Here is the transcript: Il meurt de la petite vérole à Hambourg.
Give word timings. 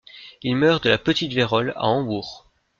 Il 0.41 0.55
meurt 0.55 0.83
de 0.83 0.89
la 0.89 0.97
petite 0.97 1.31
vérole 1.31 1.73
à 1.75 1.83
Hambourg. 1.85 2.47